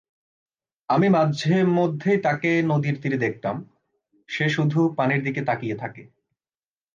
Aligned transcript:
আমি 0.89 1.07
মাঝ 1.09 1.39
মধ্যেই 1.69 2.17
তাকে 2.17 2.49
নদীর 2.61 2.95
তীরে 3.01 3.17
দেখতাম, 3.17 3.55
সে 4.29 4.45
শুধু 4.49 4.79
পানির 4.97 5.21
দিকে 5.23 5.41
তাকিয়ে 5.45 5.75
থাকে। 5.75 6.03